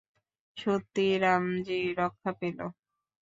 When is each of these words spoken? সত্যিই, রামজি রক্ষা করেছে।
সত্যিই, 0.57 1.13
রামজি 1.23 1.79
রক্ষা 1.99 2.31
করেছে। 2.33 2.65